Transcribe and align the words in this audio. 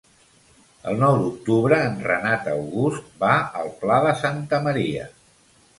El 0.91 0.95
nou 1.03 1.17
d'octubre 1.19 1.79
en 1.89 2.01
Renat 2.07 2.49
August 2.57 3.15
va 3.27 3.37
al 3.61 3.73
Pla 3.85 4.03
de 4.09 4.19
Santa 4.27 4.67
Maria. 4.69 5.09